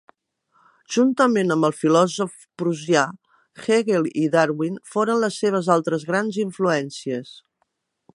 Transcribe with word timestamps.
Juntament 0.93 1.55
amb 1.55 1.67
el 1.69 1.75
filòsof 1.81 2.31
prussià, 2.61 3.03
Hegel 3.67 4.09
i 4.23 4.27
Darwin 4.37 4.81
foren 4.95 5.23
les 5.25 5.37
seves 5.45 5.69
altres 5.79 6.07
grans 6.13 6.41
influències. 6.49 7.37